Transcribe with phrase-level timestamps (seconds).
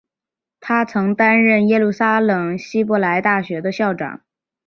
[0.59, 4.21] 他曾担任耶路撒冷希伯来大学的校长。